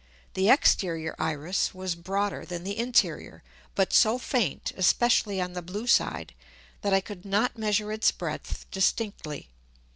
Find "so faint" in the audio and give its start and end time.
3.93-4.71